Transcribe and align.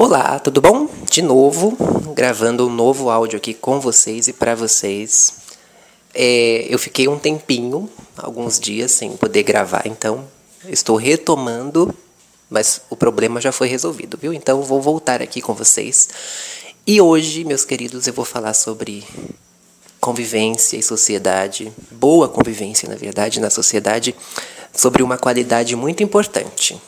Olá, 0.00 0.38
tudo 0.38 0.60
bom? 0.60 0.88
De 1.10 1.20
novo, 1.20 1.76
gravando 2.14 2.68
um 2.68 2.72
novo 2.72 3.10
áudio 3.10 3.36
aqui 3.36 3.52
com 3.52 3.80
vocês 3.80 4.28
e 4.28 4.32
para 4.32 4.54
vocês. 4.54 5.34
É, 6.14 6.68
eu 6.70 6.78
fiquei 6.78 7.08
um 7.08 7.18
tempinho, 7.18 7.90
alguns 8.16 8.60
dias, 8.60 8.92
sem 8.92 9.16
poder 9.16 9.42
gravar, 9.42 9.88
então 9.88 10.24
estou 10.68 10.94
retomando, 10.94 11.92
mas 12.48 12.80
o 12.88 12.94
problema 12.94 13.40
já 13.40 13.50
foi 13.50 13.66
resolvido, 13.66 14.16
viu? 14.16 14.32
Então 14.32 14.62
vou 14.62 14.80
voltar 14.80 15.20
aqui 15.20 15.40
com 15.40 15.52
vocês. 15.52 16.08
E 16.86 17.00
hoje, 17.00 17.42
meus 17.42 17.64
queridos, 17.64 18.06
eu 18.06 18.14
vou 18.14 18.24
falar 18.24 18.54
sobre 18.54 19.02
convivência 20.00 20.76
e 20.76 20.82
sociedade, 20.82 21.72
boa 21.90 22.28
convivência, 22.28 22.88
na 22.88 22.94
verdade, 22.94 23.40
na 23.40 23.50
sociedade, 23.50 24.14
sobre 24.72 25.02
uma 25.02 25.18
qualidade 25.18 25.74
muito 25.74 26.04
importante 26.04 26.80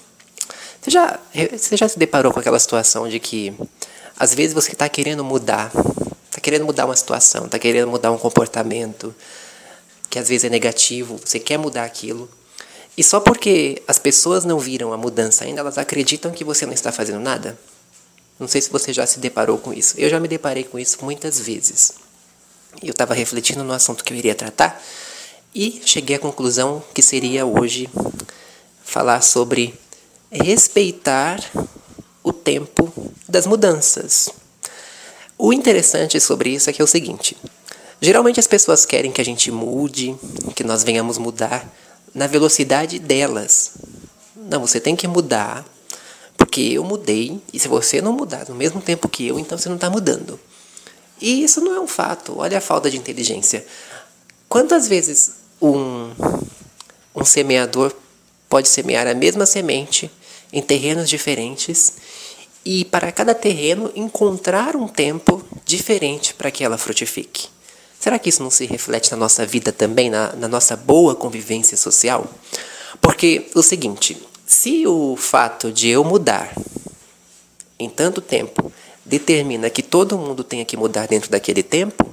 você 0.81 0.91
já, 0.91 1.21
você 1.53 1.77
já 1.77 1.89
se 1.89 1.99
deparou 1.99 2.33
com 2.33 2.41
aquela 2.41 2.59
situação 2.59 3.09
de 3.09 3.21
que 3.21 3.55
às 4.19 4.35
vezes 4.35 4.55
você 4.55 4.73
está 4.73 4.89
querendo 4.89 5.23
mudar, 5.23 5.71
está 6.27 6.41
querendo 6.41 6.65
mudar 6.65 6.87
uma 6.87 6.97
situação, 6.97 7.47
está 7.47 7.59
querendo 7.59 7.89
mudar 7.89 8.11
um 8.11 8.19
comportamento 8.19 9.15
que 10.09 10.19
às 10.19 10.29
vezes 10.29 10.45
é 10.45 10.49
negativo, 10.49 11.21
você 11.25 11.39
quer 11.39 11.57
mudar 11.57 11.85
aquilo, 11.85 12.29
e 12.97 13.05
só 13.05 13.21
porque 13.21 13.83
as 13.87 13.99
pessoas 13.99 14.45
não 14.45 14.59
viram 14.59 14.93
a 14.93 14.97
mudança 14.97 15.45
ainda, 15.45 15.61
elas 15.61 15.79
acreditam 15.79 16.33
que 16.33 16.45
você 16.45 16.67
não 16.67 16.73
está 16.73 16.91
fazendo 16.91 17.21
nada? 17.21 17.59
Não 18.39 18.49
sei 18.49 18.61
se 18.61 18.71
você 18.71 18.93
já 18.93 19.07
se 19.07 19.21
deparou 19.21 19.59
com 19.59 19.73
isso. 19.73 19.95
Eu 19.99 20.09
já 20.09 20.19
me 20.19 20.27
deparei 20.27 20.65
com 20.65 20.79
isso 20.79 20.99
muitas 21.03 21.39
vezes. 21.39 21.93
Eu 22.83 22.91
estava 22.91 23.15
refletindo 23.15 23.63
no 23.63 23.73
assunto 23.73 24.03
que 24.03 24.13
eu 24.13 24.17
iria 24.17 24.35
tratar 24.35 24.83
e 25.55 25.81
cheguei 25.85 26.17
à 26.17 26.19
conclusão 26.19 26.83
que 26.95 27.03
seria 27.03 27.45
hoje 27.45 27.89
falar 28.83 29.21
sobre 29.21 29.79
respeitar 30.31 31.41
o 32.23 32.33
tempo 32.33 32.93
das 33.29 33.47
mudanças. 33.47 34.31
O 35.37 35.53
interessante 35.53 36.21
sobre 36.21 36.51
isso 36.51 36.71
é 36.71 36.73
que 36.73 36.81
é 36.81 36.85
o 36.85 36.89
seguinte: 36.89 37.37
geralmente 38.01 38.39
as 38.39 38.47
pessoas 38.47 38.85
querem 38.85 39.11
que 39.11 39.21
a 39.21 39.25
gente 39.25 39.51
mude, 39.51 40.15
que 40.55 40.63
nós 40.63 40.83
venhamos 40.83 41.19
mudar 41.19 41.67
na 42.15 42.27
velocidade 42.27 42.99
delas. 42.99 43.73
Não, 44.37 44.61
você 44.61 44.81
tem 44.81 44.97
que 44.97 45.09
mudar, 45.09 45.65
porque 46.37 46.61
eu 46.61 46.85
mudei, 46.85 47.41
e 47.53 47.59
se 47.59 47.69
você 47.69 48.01
não 48.01 48.13
mudar 48.13 48.49
no 48.49 48.55
mesmo 48.55 48.81
tempo 48.81 49.09
que 49.09 49.27
eu, 49.27 49.39
então 49.39 49.57
você 49.57 49.69
não 49.69 49.77
está 49.77 49.89
mudando. 49.89 50.39
E 51.21 51.45
isso 51.45 51.61
não 51.61 51.75
é 51.75 51.81
um 51.81 51.87
fato, 51.87 52.39
olha 52.39 52.59
a 52.59 52.61
falta 52.61 52.91
de 52.91 52.97
inteligência. 52.97 53.65
Quantas 54.49 54.89
vezes 54.89 55.33
um, 55.61 56.11
um 57.15 57.25
semeador 57.25 57.93
pode 58.49 58.69
semear 58.69 59.07
a 59.07 59.15
mesma 59.15 59.47
semente 59.47 60.11
em 60.53 60.63
terrenos 60.63 61.09
diferentes 61.09 61.93
e 62.65 62.85
para 62.85 63.11
cada 63.11 63.35
terreno 63.35 63.91
encontrar 63.95 64.77
um 64.77 64.87
tempo 64.87 65.43
diferente 65.65 66.35
para 66.35 66.51
que 66.51 66.65
ela 66.65 66.77
frutifique. 66.77 67.49
Será 67.99 68.19
que 68.19 68.29
isso 68.29 68.43
não 68.43 68.51
se 68.51 68.67
reflete 68.67 69.11
na 69.11 69.17
nossa 69.17 69.45
vida 69.45 69.73
também, 69.73 70.09
na, 70.09 70.33
na 70.35 70.49
nossa 70.49 70.77
boa 70.77 71.15
convivência 71.15 71.77
social? 71.77 72.27
Porque 73.01 73.51
o 73.55 73.63
seguinte, 73.63 74.17
se 74.47 74.87
o 74.87 75.17
fato 75.17 75.71
de 75.71 75.89
eu 75.89 76.03
mudar 76.03 76.55
em 77.79 77.89
tanto 77.89 78.21
tempo 78.21 78.73
determina 79.05 79.71
que 79.71 79.83
todo 79.83 80.19
mundo 80.19 80.43
tenha 80.43 80.65
que 80.65 80.77
mudar 80.77 81.07
dentro 81.07 81.31
daquele 81.31 81.63
tempo, 81.63 82.07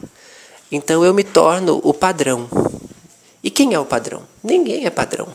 então 0.71 1.03
eu 1.03 1.13
me 1.13 1.23
torno 1.23 1.79
o 1.83 1.93
padrão. 1.93 2.49
E 3.41 3.49
quem 3.49 3.73
é 3.73 3.79
o 3.79 3.85
padrão? 3.85 4.23
Ninguém 4.43 4.85
é 4.85 4.89
padrão. 4.89 5.27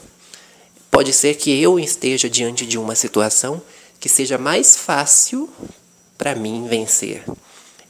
Pode 0.93 1.15
ser 1.15 1.37
que 1.37 1.51
eu 1.59 1.81
esteja 1.81 2.29
diante 2.29 2.67
de 2.67 2.77
uma 2.77 2.95
situação 2.95 3.63
que 3.99 4.11
seja 4.11 4.37
mais 4.37 4.77
fácil 4.77 5.49
para 6.19 6.35
mim 6.35 6.69
vencer. 6.69 7.25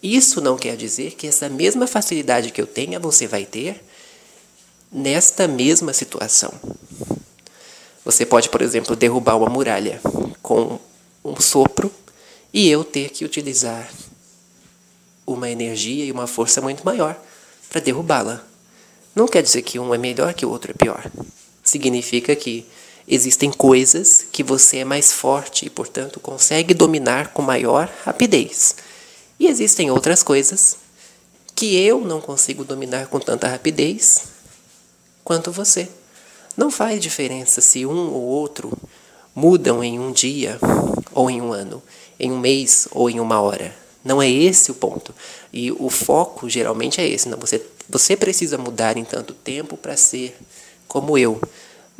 Isso 0.00 0.40
não 0.40 0.56
quer 0.56 0.76
dizer 0.76 1.16
que 1.16 1.26
essa 1.26 1.48
mesma 1.48 1.88
facilidade 1.88 2.52
que 2.52 2.62
eu 2.62 2.66
tenha 2.66 3.00
você 3.00 3.26
vai 3.26 3.44
ter 3.44 3.82
nesta 4.90 5.48
mesma 5.48 5.92
situação. 5.92 6.54
Você 8.04 8.24
pode, 8.24 8.48
por 8.48 8.62
exemplo, 8.62 8.94
derrubar 8.94 9.36
uma 9.36 9.50
muralha 9.50 10.00
com 10.40 10.78
um 11.24 11.40
sopro 11.40 11.92
e 12.52 12.70
eu 12.70 12.84
ter 12.84 13.10
que 13.10 13.24
utilizar 13.24 13.92
uma 15.26 15.50
energia 15.50 16.04
e 16.04 16.12
uma 16.12 16.28
força 16.28 16.60
muito 16.60 16.84
maior 16.84 17.20
para 17.68 17.80
derrubá-la. 17.80 18.44
Não 19.12 19.26
quer 19.26 19.42
dizer 19.42 19.62
que 19.62 19.80
um 19.80 19.92
é 19.92 19.98
melhor 19.98 20.34
que 20.34 20.46
o 20.46 20.50
outro 20.50 20.70
é 20.70 20.74
pior. 20.74 21.04
Significa 21.64 22.36
que 22.36 22.64
Existem 23.06 23.50
coisas 23.50 24.26
que 24.30 24.42
você 24.42 24.78
é 24.78 24.84
mais 24.84 25.12
forte 25.12 25.66
e, 25.66 25.70
portanto, 25.70 26.20
consegue 26.20 26.72
dominar 26.72 27.32
com 27.32 27.42
maior 27.42 27.90
rapidez. 28.04 28.76
E 29.38 29.46
existem 29.46 29.90
outras 29.90 30.22
coisas 30.22 30.76
que 31.54 31.76
eu 31.76 32.00
não 32.00 32.20
consigo 32.20 32.64
dominar 32.64 33.06
com 33.08 33.18
tanta 33.18 33.48
rapidez 33.48 34.24
quanto 35.24 35.50
você. 35.50 35.88
Não 36.56 36.70
faz 36.70 37.00
diferença 37.00 37.60
se 37.60 37.84
um 37.86 38.12
ou 38.12 38.22
outro 38.22 38.72
mudam 39.34 39.82
em 39.82 39.98
um 39.98 40.12
dia 40.12 40.58
ou 41.12 41.30
em 41.30 41.40
um 41.40 41.52
ano, 41.52 41.82
em 42.18 42.30
um 42.30 42.38
mês 42.38 42.86
ou 42.90 43.08
em 43.08 43.18
uma 43.20 43.40
hora. 43.40 43.74
Não 44.04 44.20
é 44.20 44.28
esse 44.28 44.70
o 44.70 44.74
ponto. 44.74 45.14
E 45.52 45.70
o 45.72 45.88
foco 45.88 46.48
geralmente 46.48 47.00
é 47.00 47.08
esse. 47.08 47.28
Não, 47.28 47.38
você, 47.38 47.64
você 47.88 48.16
precisa 48.16 48.58
mudar 48.58 48.96
em 48.96 49.04
tanto 49.04 49.32
tempo 49.32 49.76
para 49.76 49.96
ser 49.96 50.36
como 50.88 51.16
eu. 51.16 51.40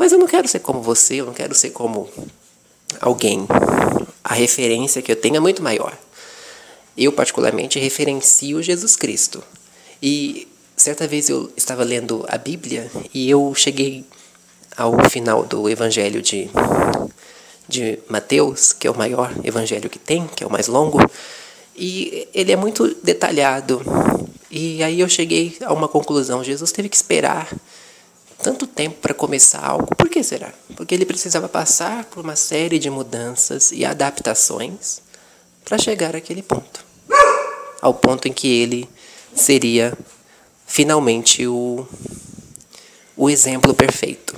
Mas 0.03 0.11
eu 0.11 0.19
não 0.19 0.27
quero 0.27 0.49
ser 0.49 0.59
como 0.59 0.83
você, 0.83 1.21
eu 1.21 1.27
não 1.27 1.33
quero 1.33 1.55
ser 1.55 1.71
como 1.71 2.09
alguém. 3.01 3.47
A 4.25 4.35
referência 4.35 5.01
que 5.01 5.13
eu 5.13 5.15
tenho 5.15 5.37
é 5.37 5.39
muito 5.39 5.63
maior. 5.63 5.97
Eu, 6.99 7.13
particularmente, 7.13 7.79
referencio 7.79 8.61
Jesus 8.61 8.97
Cristo. 8.97 9.41
E 10.03 10.49
certa 10.77 11.07
vez 11.07 11.29
eu 11.29 11.53
estava 11.57 11.85
lendo 11.85 12.27
a 12.29 12.37
Bíblia 12.37 12.91
e 13.15 13.31
eu 13.31 13.55
cheguei 13.55 14.05
ao 14.77 15.09
final 15.09 15.45
do 15.45 15.71
Evangelho 15.71 16.21
de, 16.21 16.51
de 17.69 18.01
Mateus, 18.09 18.73
que 18.73 18.89
é 18.89 18.91
o 18.91 18.99
maior 18.99 19.33
evangelho 19.45 19.89
que 19.89 20.01
tem, 20.01 20.27
que 20.27 20.43
é 20.43 20.47
o 20.49 20.51
mais 20.51 20.67
longo, 20.67 20.99
e 21.77 22.27
ele 22.35 22.51
é 22.51 22.57
muito 22.57 22.93
detalhado. 23.05 23.81
E 24.51 24.83
aí 24.83 24.99
eu 24.99 25.09
cheguei 25.09 25.57
a 25.65 25.73
uma 25.73 25.87
conclusão: 25.87 26.43
Jesus 26.43 26.73
teve 26.73 26.89
que 26.89 26.97
esperar 26.97 27.49
tanto 28.43 28.67
tempo 28.67 28.97
para 29.01 29.15
começar 29.15 29.65
algo, 29.65 29.95
por 29.95 30.09
que 30.09 30.23
será? 30.23 30.53
Porque 30.77 30.95
ele 30.95 31.07
precisava 31.07 31.49
passar 31.49 32.05
por 32.07 32.25
uma 32.25 32.35
série 32.35 32.79
de 32.79 32.91
mudanças 32.91 33.71
e 33.71 33.85
adaptações 33.85 35.01
para 35.65 35.79
chegar 35.79 36.17
àquele 36.17 36.43
ponto. 36.43 36.85
Ao 37.81 37.95
ponto 37.95 38.27
em 38.27 38.33
que 38.33 38.49
ele 38.49 38.89
seria 39.35 39.97
finalmente 40.67 41.47
o, 41.47 41.87
o 43.17 43.31
exemplo 43.31 43.73
perfeito. 43.75 44.35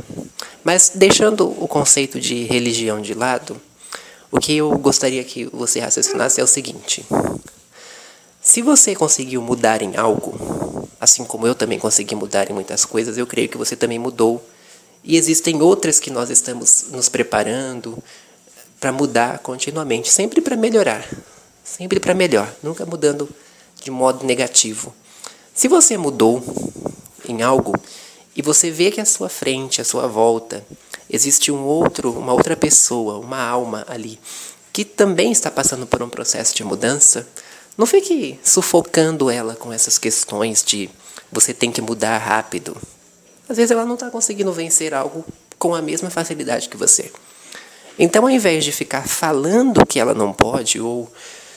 Mas 0.63 0.93
deixando 0.95 1.49
o 1.63 1.67
conceito 1.67 2.21
de 2.21 2.45
religião 2.45 3.01
de 3.01 3.15
lado, 3.15 3.61
o 4.31 4.39
que 4.39 4.57
eu 4.57 4.77
gostaria 4.79 5.23
que 5.25 5.47
você 5.47 5.81
raciocinasse 5.81 6.41
é 6.41 6.45
o 6.45 6.47
seguinte: 6.47 7.05
se 8.41 8.61
você 8.63 8.95
conseguiu 8.95 9.41
mudar 9.41 9.81
em 9.81 9.97
algo, 9.97 10.37
assim 11.05 11.25
como 11.25 11.47
eu 11.47 11.55
também 11.55 11.79
consegui 11.79 12.15
mudar 12.15 12.51
em 12.51 12.55
muitas 12.55 12.85
coisas, 12.85 13.17
eu 13.17 13.27
creio 13.27 13.49
que 13.49 13.59
você 13.59 13.77
também 13.77 13.99
mudou. 13.99 14.45
E 15.05 15.17
existem 15.17 15.61
outras 15.61 16.01
que 16.01 16.11
nós 16.11 16.31
estamos 16.31 16.87
nos 16.91 17.09
preparando 17.09 18.03
para 18.81 18.91
mudar 18.91 19.39
continuamente, 19.41 20.11
sempre 20.11 20.41
para 20.41 20.57
melhorar, 20.57 21.07
sempre 21.63 22.01
para 22.01 22.15
melhor, 22.15 22.51
nunca 22.63 22.87
mudando 22.87 23.29
de 23.83 23.91
modo 23.91 24.25
negativo. 24.25 24.95
Se 25.55 25.69
você 25.69 25.97
mudou 25.99 26.43
em 27.29 27.43
algo 27.43 27.75
e 28.35 28.41
você 28.41 28.71
vê 28.71 28.91
que 28.91 29.01
à 29.01 29.05
sua 29.05 29.29
frente, 29.29 29.81
à 29.81 29.85
sua 29.85 30.09
volta, 30.09 30.65
existe 31.09 31.53
um 31.53 31.65
outro, 31.65 32.11
uma 32.13 32.33
outra 32.33 32.57
pessoa, 32.57 33.19
uma 33.19 33.41
alma 33.41 33.85
ali 33.89 34.19
que 34.73 34.85
também 34.85 35.31
está 35.31 35.53
passando 35.53 35.87
por 35.87 36.03
um 36.03 36.09
processo 36.09 36.53
de 36.53 36.65
mudança, 36.65 37.25
não 37.77 37.87
fique 37.87 38.39
sufocando 38.43 39.29
ela 39.29 39.57
com 39.57 39.73
essas 39.73 39.99
questões 39.99 40.63
de 40.63 40.89
você 41.31 41.53
tem 41.53 41.73
que 41.73 41.83
mudar 41.83 42.19
rápido. 42.19 42.77
Às 43.49 43.57
vezes 43.57 43.73
ela 43.73 43.85
não 43.85 43.95
está 43.95 44.11
conseguindo 44.11 44.53
vencer 44.53 44.95
algo 44.95 45.25
com 45.59 45.75
a 45.75 45.83
mesma 45.83 46.09
facilidade 46.09 46.69
que 46.69 46.77
você. 46.77 47.11
Então, 47.99 48.25
ao 48.25 48.31
invés 48.31 48.65
de 48.65 48.73
ficar 48.73 49.07
falando 49.07 49.85
que 49.87 49.99
ela 49.99 50.15
não 50.15 50.33
pode 50.33 50.81
ou 50.81 51.11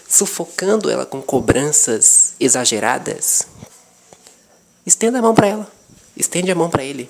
sufocando 0.07 0.89
ela 0.89 1.05
com 1.05 1.21
cobranças 1.21 2.33
exageradas, 2.39 3.47
estenda 4.85 5.19
a 5.19 5.21
mão 5.21 5.35
para 5.35 5.47
ela, 5.47 5.71
estende 6.15 6.51
a 6.51 6.55
mão 6.55 6.69
para 6.69 6.83
ele. 6.83 7.09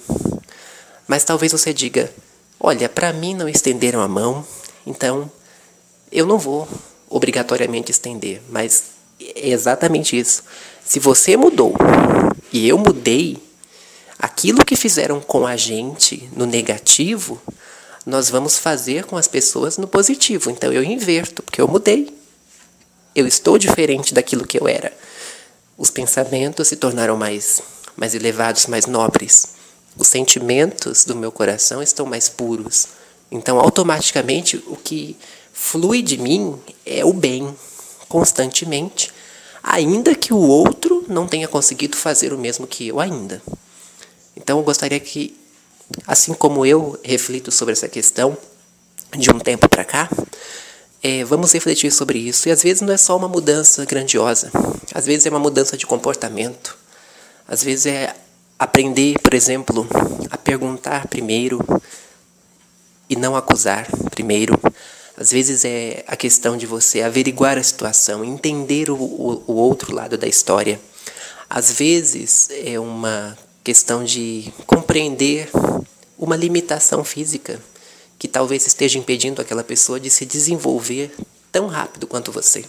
Mas 1.07 1.23
talvez 1.23 1.51
você 1.51 1.73
diga: 1.73 2.11
Olha, 2.59 2.89
para 2.89 3.13
mim 3.13 3.35
não 3.35 3.47
estenderam 3.47 4.01
a 4.01 4.07
mão, 4.07 4.45
então 4.85 5.31
eu 6.11 6.25
não 6.25 6.37
vou 6.37 6.67
obrigatoriamente 7.09 7.91
estender, 7.91 8.41
mas 8.49 8.96
é 9.41 9.49
exatamente 9.49 10.17
isso. 10.17 10.43
Se 10.83 10.99
você 10.99 11.35
mudou 11.35 11.73
e 12.51 12.67
eu 12.67 12.77
mudei, 12.77 13.37
aquilo 14.17 14.65
que 14.65 14.75
fizeram 14.75 15.19
com 15.19 15.45
a 15.45 15.55
gente 15.55 16.29
no 16.35 16.45
negativo, 16.45 17.41
nós 18.05 18.29
vamos 18.29 18.57
fazer 18.57 19.03
com 19.05 19.17
as 19.17 19.27
pessoas 19.27 19.77
no 19.77 19.87
positivo. 19.87 20.49
Então 20.49 20.71
eu 20.71 20.83
inverto, 20.83 21.43
porque 21.43 21.61
eu 21.61 21.67
mudei. 21.67 22.15
eu 23.15 23.27
estou 23.27 23.57
diferente 23.57 24.13
daquilo 24.13 24.45
que 24.45 24.59
eu 24.59 24.67
era. 24.67 24.93
Os 25.77 25.89
pensamentos 25.89 26.67
se 26.67 26.75
tornaram 26.75 27.17
mais, 27.17 27.61
mais 27.95 28.15
elevados, 28.15 28.67
mais 28.67 28.85
nobres. 28.85 29.55
Os 29.97 30.07
sentimentos 30.07 31.03
do 31.03 31.15
meu 31.15 31.31
coração 31.31 31.81
estão 31.81 32.05
mais 32.05 32.29
puros. 32.29 32.87
Então, 33.31 33.59
automaticamente, 33.59 34.57
o 34.67 34.75
que 34.75 35.17
flui 35.51 36.01
de 36.01 36.17
mim 36.17 36.59
é 36.85 37.03
o 37.03 37.11
bem, 37.11 37.53
constantemente, 38.07 39.11
ainda 39.67 40.15
que 40.15 40.33
o 40.33 40.37
outro 40.37 41.03
não 41.09 41.27
tenha 41.27 41.47
conseguido 41.47 41.97
fazer 41.97 42.31
o 42.31 42.37
mesmo 42.37 42.65
que 42.65 42.87
eu 42.87 42.99
ainda. 42.99 43.41
Então, 44.35 44.57
eu 44.57 44.63
gostaria 44.63 44.99
que, 44.99 45.37
assim 46.07 46.33
como 46.33 46.65
eu 46.65 46.97
reflito 47.03 47.51
sobre 47.51 47.73
essa 47.73 47.87
questão 47.87 48.37
de 49.15 49.29
um 49.29 49.39
tempo 49.39 49.67
para 49.67 49.83
cá, 49.83 50.09
é, 51.03 51.23
vamos 51.25 51.51
refletir 51.51 51.91
sobre 51.91 52.17
isso. 52.17 52.47
E 52.47 52.51
às 52.51 52.63
vezes 52.63 52.81
não 52.81 52.93
é 52.93 52.97
só 52.97 53.17
uma 53.17 53.27
mudança 53.27 53.83
grandiosa, 53.85 54.51
às 54.93 55.05
vezes 55.05 55.25
é 55.25 55.29
uma 55.29 55.39
mudança 55.39 55.75
de 55.75 55.85
comportamento, 55.85 56.77
às 57.47 57.61
vezes 57.61 57.87
é 57.87 58.15
aprender, 58.57 59.19
por 59.19 59.33
exemplo, 59.33 59.87
a 60.29 60.37
perguntar 60.37 61.07
primeiro 61.07 61.59
e 63.09 63.15
não 63.15 63.35
acusar 63.35 63.87
primeiro. 64.11 64.57
Às 65.17 65.31
vezes 65.31 65.65
é 65.65 66.03
a 66.05 66.15
questão 66.15 66.55
de 66.55 66.67
você 66.67 67.01
averiguar 67.01 67.57
a 67.57 67.63
situação, 67.63 68.23
entender 68.23 68.91
o, 68.91 68.95
o, 68.95 69.43
o 69.47 69.53
outro 69.53 69.91
lado 69.91 70.15
da 70.15 70.27
história. 70.27 70.79
Às 71.49 71.71
vezes 71.71 72.49
é 72.51 72.79
uma 72.79 73.35
questão 73.63 74.03
de 74.03 74.53
compreender 74.67 75.49
uma 76.19 76.35
limitação 76.35 77.03
física 77.03 77.59
que 78.19 78.27
talvez 78.27 78.67
esteja 78.67 78.99
impedindo 78.99 79.41
aquela 79.41 79.63
pessoa 79.63 79.99
de 79.99 80.09
se 80.11 80.23
desenvolver 80.23 81.11
tão 81.51 81.65
rápido 81.65 82.05
quanto 82.05 82.31
você. 82.31 82.63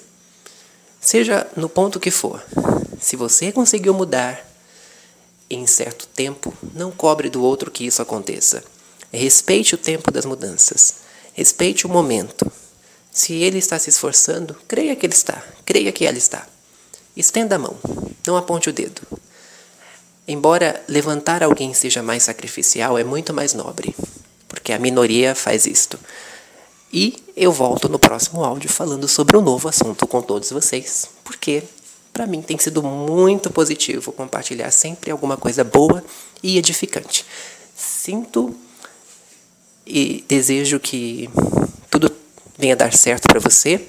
Seja 0.98 1.46
no 1.54 1.68
ponto 1.68 2.00
que 2.00 2.10
for, 2.10 2.42
se 2.98 3.14
você 3.14 3.52
conseguiu 3.52 3.92
mudar 3.92 4.42
em 5.50 5.66
certo 5.66 6.06
tempo, 6.06 6.52
não 6.74 6.90
cobre 6.90 7.28
do 7.28 7.42
outro 7.42 7.70
que 7.70 7.86
isso 7.86 8.00
aconteça. 8.00 8.64
Respeite 9.12 9.74
o 9.74 9.78
tempo 9.78 10.10
das 10.10 10.24
mudanças. 10.24 11.07
Respeite 11.38 11.86
o 11.86 11.88
momento. 11.88 12.50
Se 13.12 13.32
ele 13.32 13.58
está 13.58 13.78
se 13.78 13.90
esforçando, 13.90 14.56
creia 14.66 14.96
que 14.96 15.06
ele 15.06 15.14
está, 15.14 15.40
creia 15.64 15.92
que 15.92 16.04
ela 16.04 16.18
está. 16.18 16.44
Estenda 17.16 17.54
a 17.54 17.58
mão, 17.60 17.78
não 18.26 18.36
aponte 18.36 18.68
o 18.68 18.72
dedo. 18.72 19.02
Embora 20.26 20.82
levantar 20.88 21.44
alguém 21.44 21.72
seja 21.72 22.02
mais 22.02 22.24
sacrificial, 22.24 22.98
é 22.98 23.04
muito 23.04 23.32
mais 23.32 23.54
nobre 23.54 23.94
porque 24.48 24.72
a 24.72 24.80
minoria 24.80 25.32
faz 25.32 25.64
isto. 25.64 25.96
E 26.92 27.14
eu 27.36 27.52
volto 27.52 27.88
no 27.88 28.00
próximo 28.00 28.42
áudio 28.42 28.68
falando 28.68 29.06
sobre 29.06 29.36
um 29.36 29.40
novo 29.40 29.68
assunto 29.68 30.08
com 30.08 30.20
todos 30.20 30.50
vocês, 30.50 31.08
porque 31.22 31.62
para 32.12 32.26
mim 32.26 32.42
tem 32.42 32.58
sido 32.58 32.82
muito 32.82 33.48
positivo 33.48 34.10
compartilhar 34.10 34.72
sempre 34.72 35.12
alguma 35.12 35.36
coisa 35.36 35.62
boa 35.62 36.02
e 36.42 36.58
edificante. 36.58 37.24
Sinto 37.76 38.52
e 39.88 40.24
desejo 40.28 40.78
que 40.78 41.28
tudo 41.90 42.10
venha 42.58 42.76
dar 42.76 42.92
certo 42.92 43.26
para 43.26 43.40
você 43.40 43.80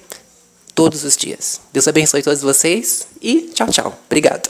todos 0.73 1.03
os 1.03 1.17
dias. 1.17 1.59
Deus 1.73 1.87
abençoe 1.87 2.23
todos 2.23 2.41
vocês 2.41 3.07
e 3.21 3.51
tchau, 3.53 3.67
tchau. 3.67 3.99
Obrigado. 4.07 4.49